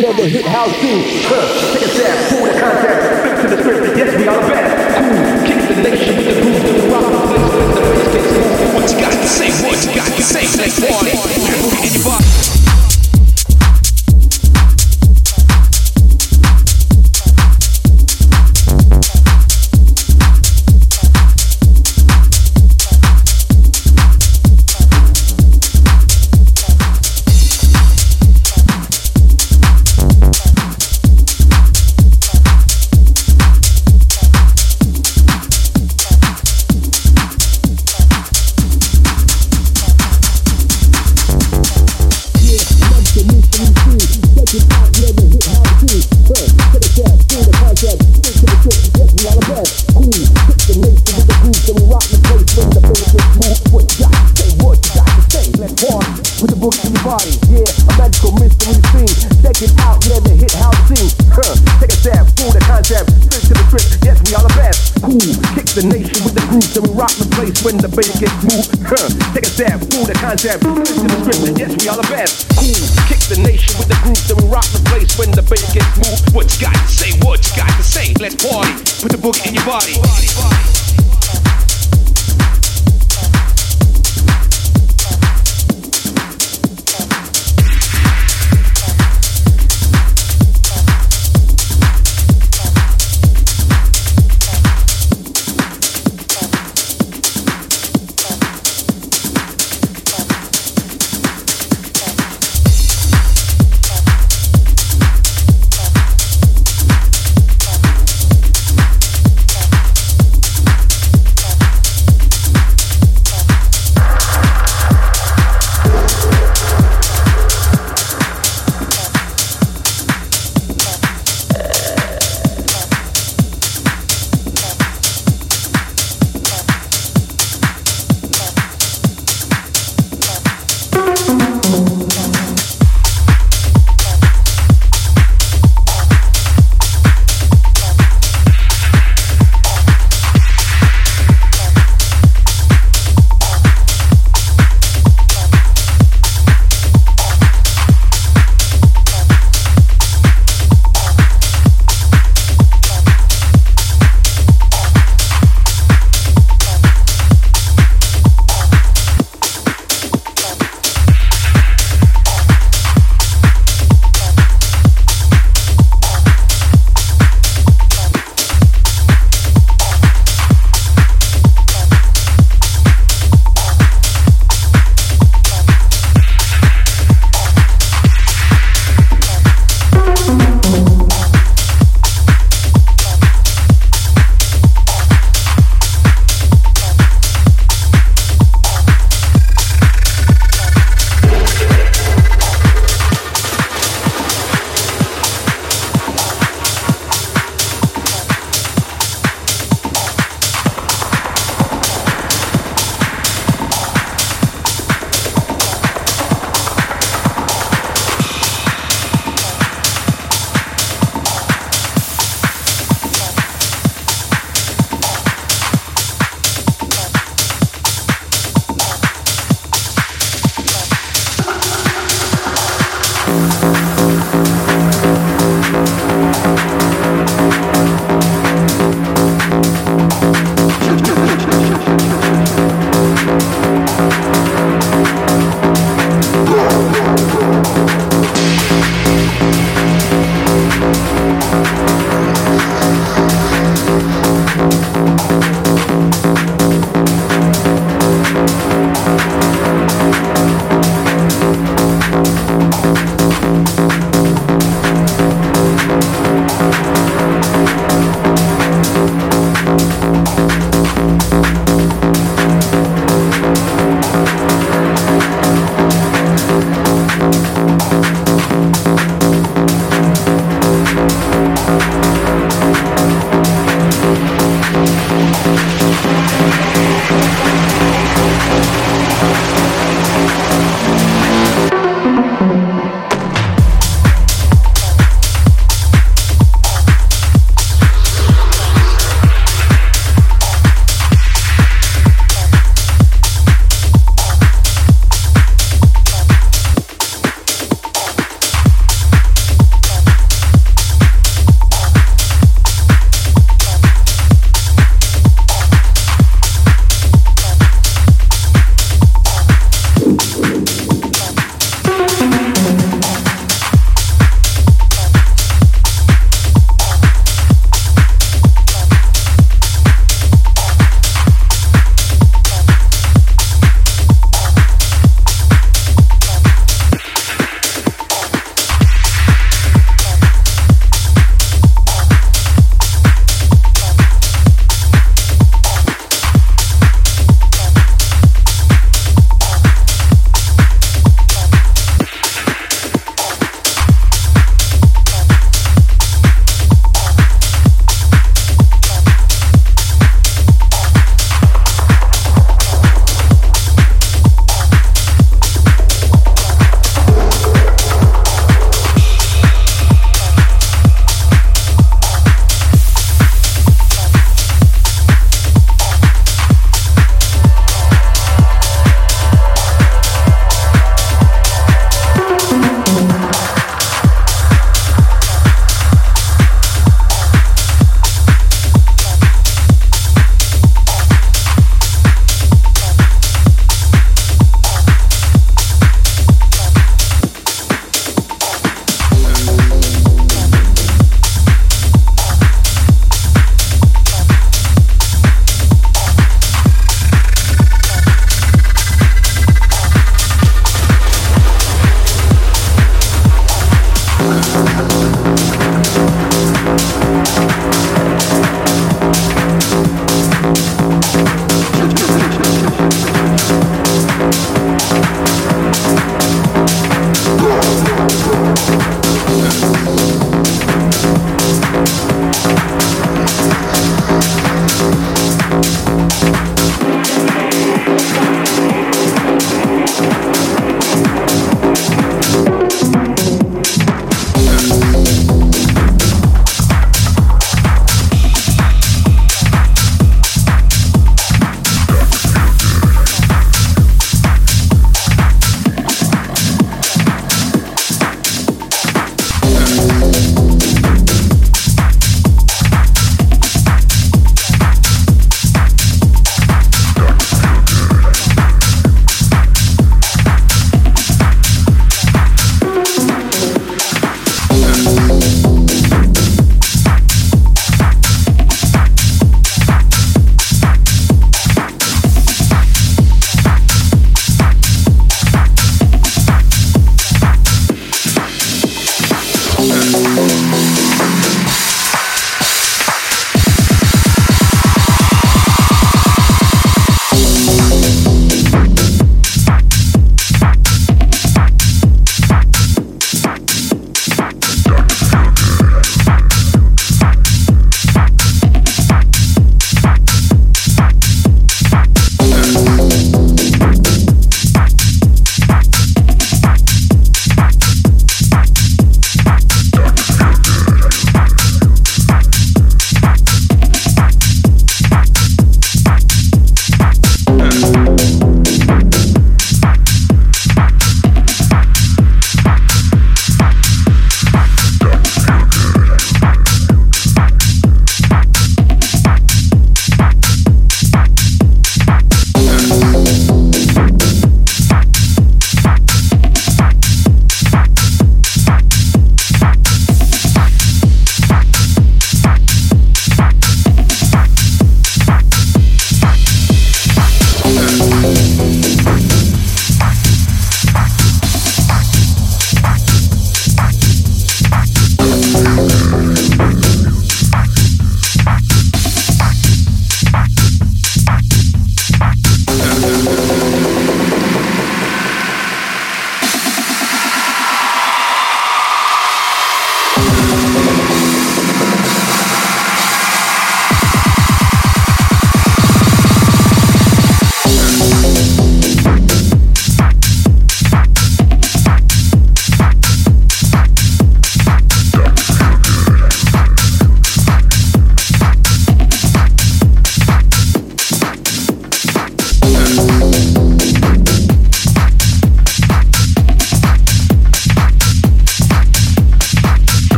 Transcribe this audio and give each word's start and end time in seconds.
brother 0.00 0.45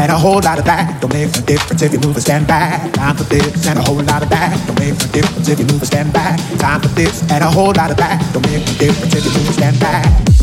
And 0.00 0.10
a 0.10 0.16
whole 0.16 0.40
lot 0.40 0.58
of 0.58 0.64
that 0.64 0.98
don't 1.02 1.12
make 1.12 1.28
a 1.36 1.42
difference 1.42 1.82
if 1.82 1.92
you 1.92 2.00
move 2.00 2.16
and 2.16 2.22
stand 2.22 2.46
back. 2.46 2.90
Time 2.94 3.14
for 3.14 3.24
this. 3.24 3.66
And 3.66 3.78
a 3.78 3.82
whole 3.82 4.02
lot 4.02 4.22
of 4.22 4.30
that 4.30 4.56
don't 4.66 4.78
make 4.80 4.94
a 4.94 5.08
difference 5.12 5.46
if 5.46 5.58
you 5.58 5.66
move 5.66 5.76
and 5.76 5.86
stand 5.86 6.10
back. 6.10 6.40
Time 6.58 6.80
for 6.80 6.88
this. 6.88 7.20
And 7.30 7.44
a 7.44 7.50
whole 7.50 7.74
lot 7.74 7.90
of 7.90 7.98
that 7.98 8.16
don't 8.32 8.46
make 8.46 8.62
a 8.62 8.78
difference 8.78 9.14
if 9.14 9.26
you 9.26 9.30
move 9.30 9.46
and 9.46 9.54
stand 9.54 9.78
back. 9.78 10.39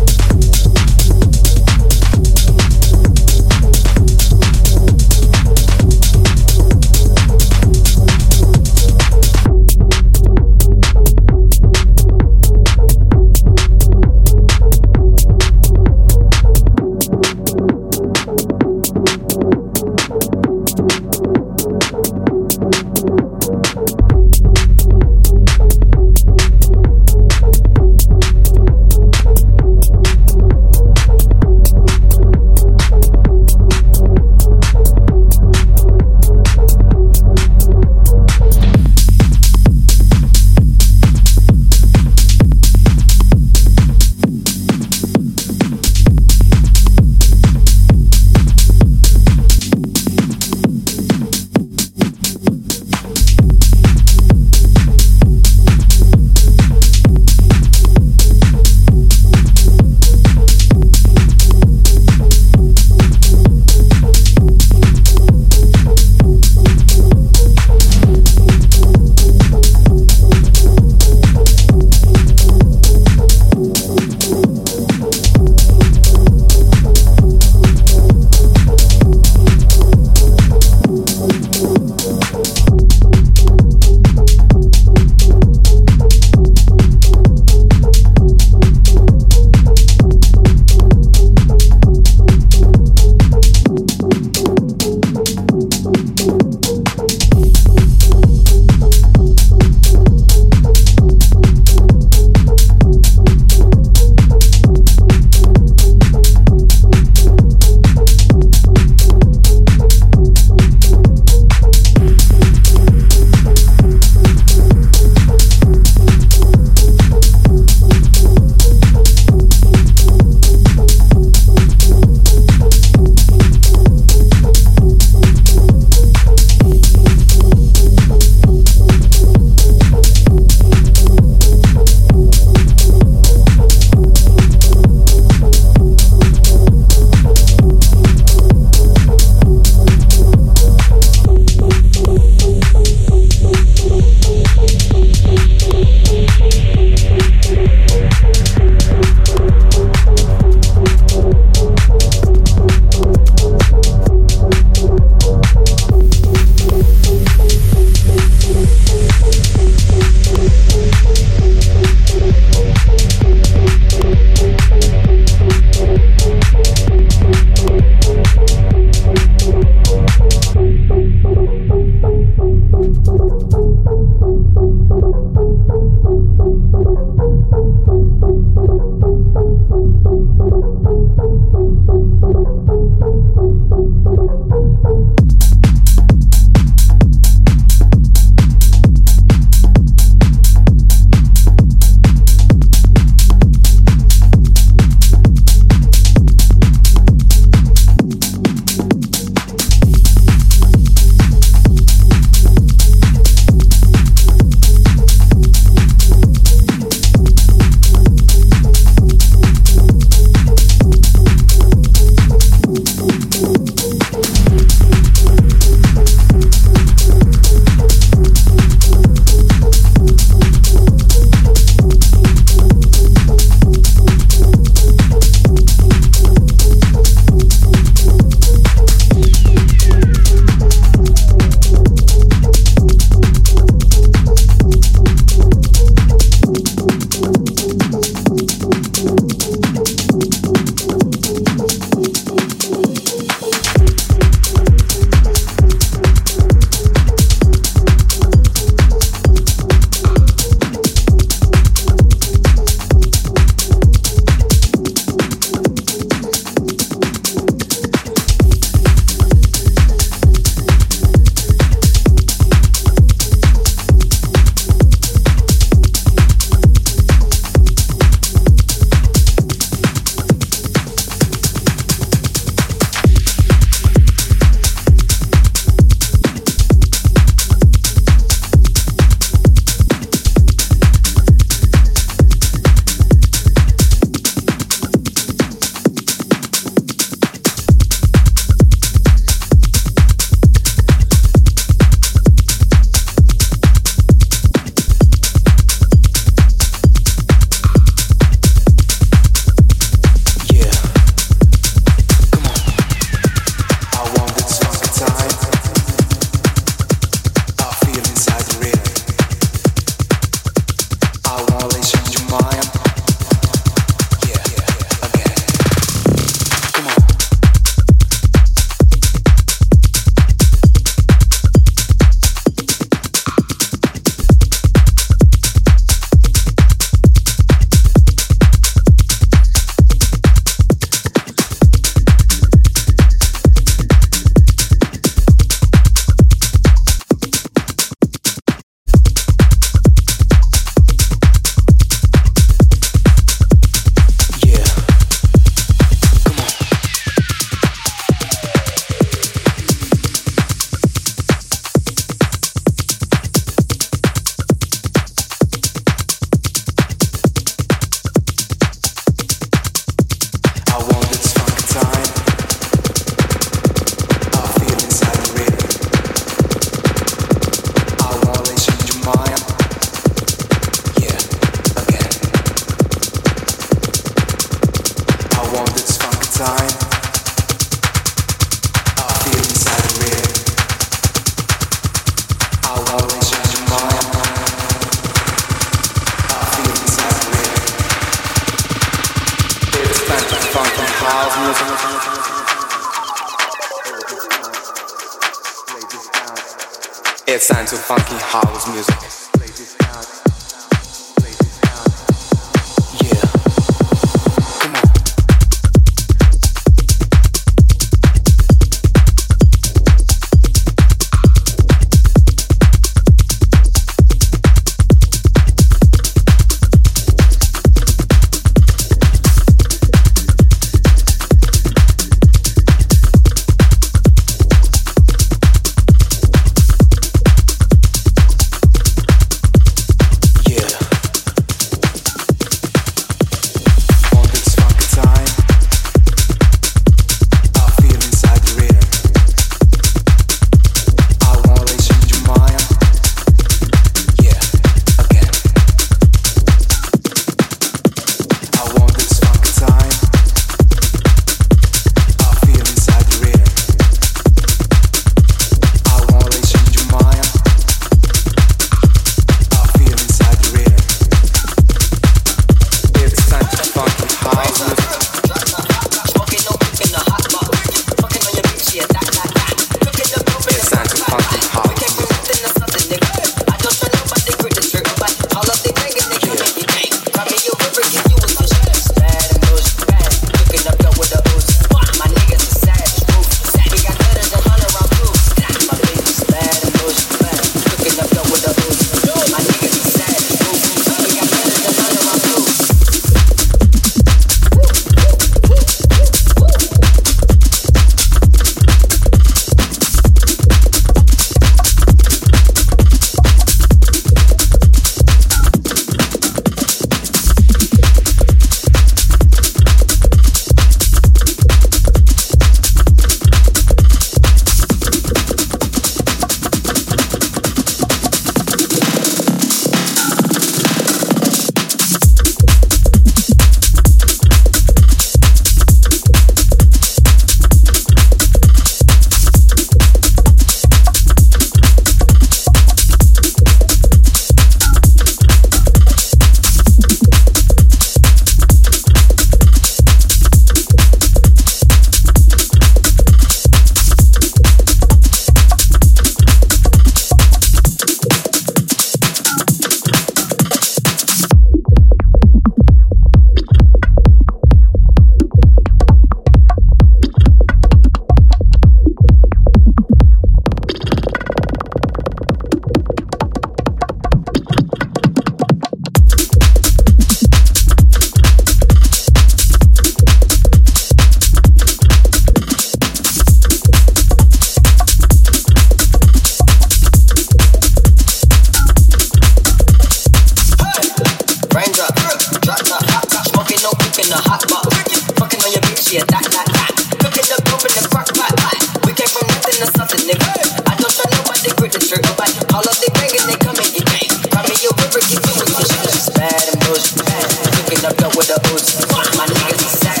roads. 598.51 598.73
Fuck 598.85 599.17
my 599.17 599.25
niggas, 599.25 600.00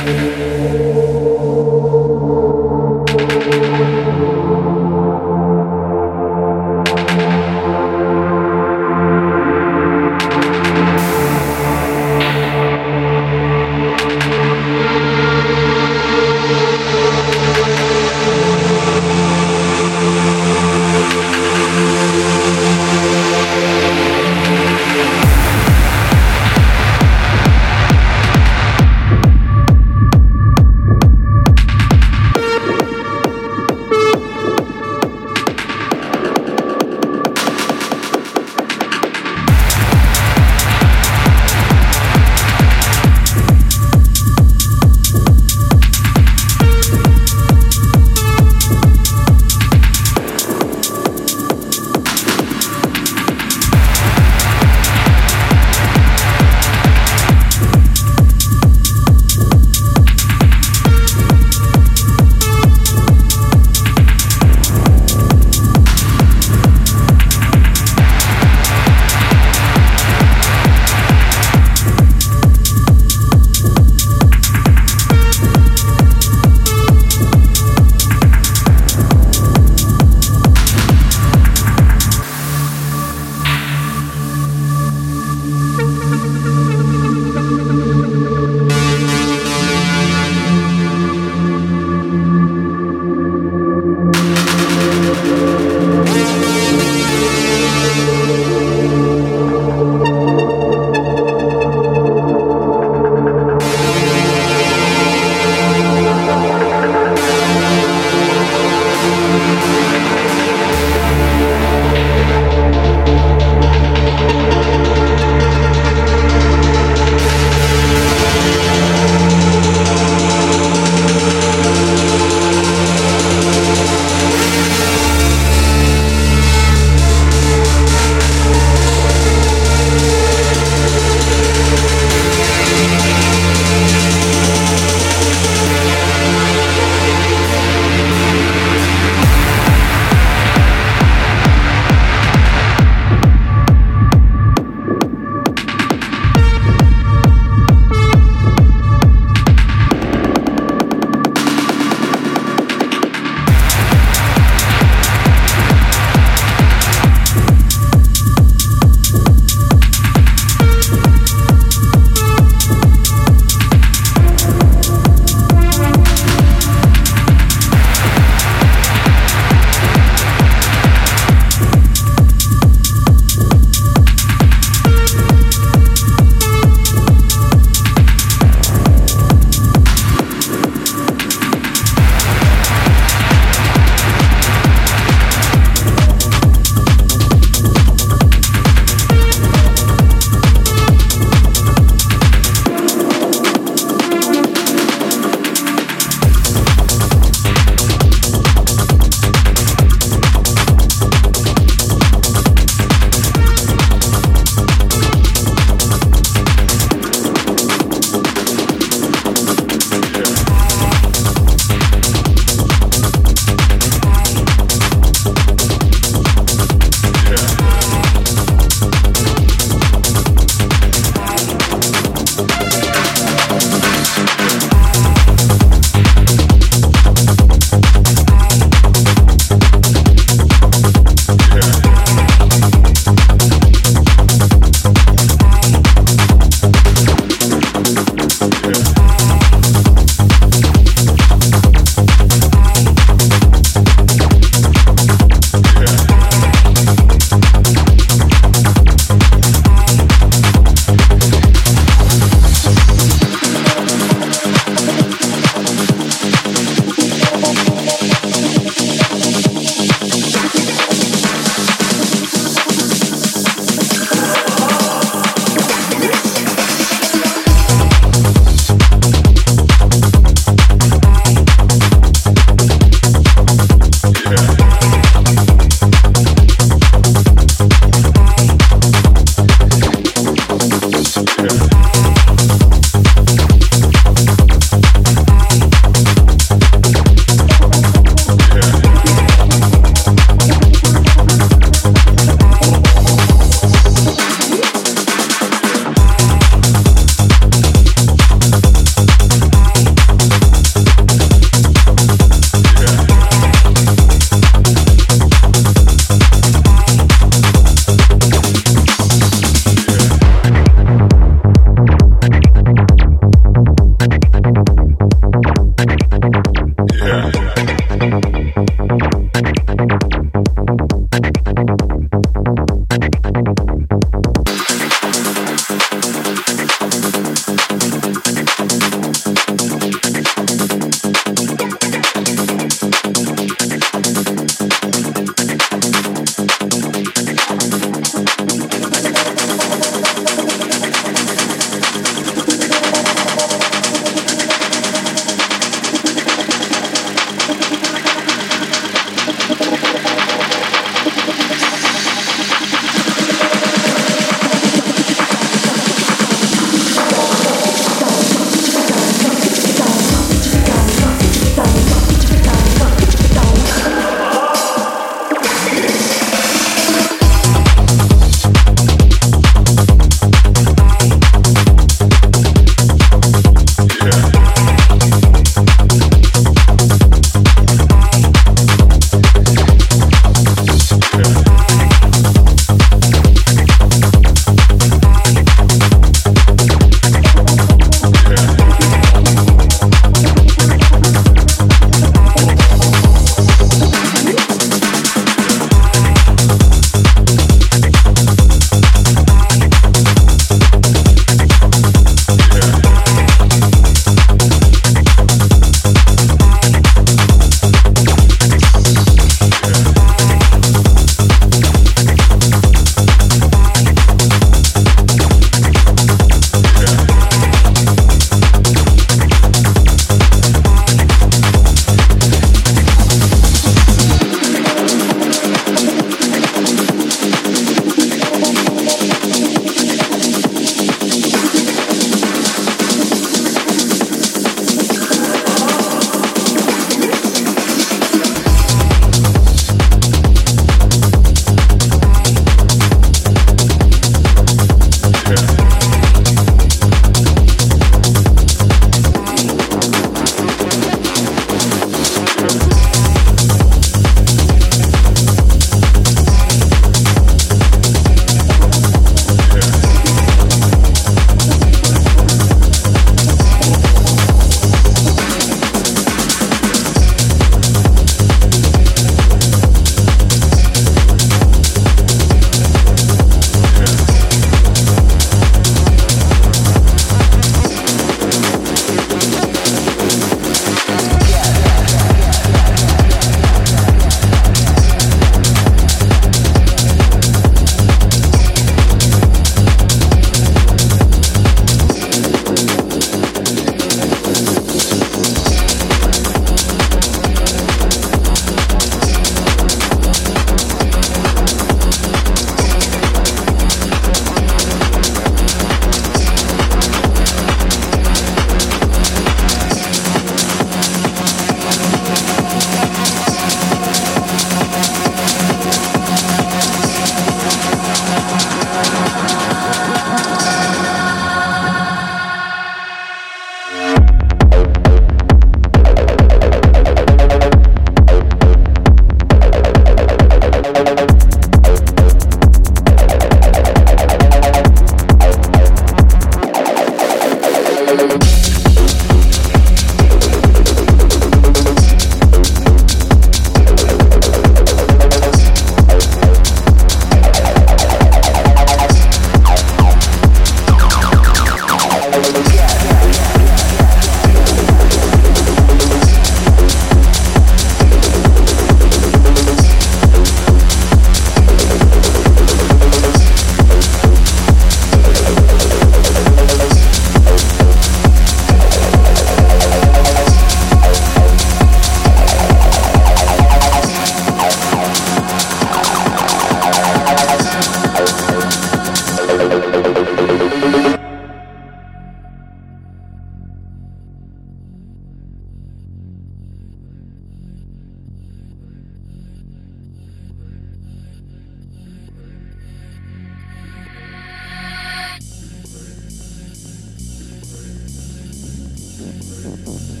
my 599.21 600.00